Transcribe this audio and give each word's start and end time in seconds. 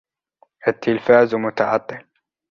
التلفاز 0.67 1.35
متعطل. 1.35 2.03